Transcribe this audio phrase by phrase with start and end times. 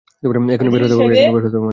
[0.53, 1.51] এখনই বের হতে হবে আমাদের।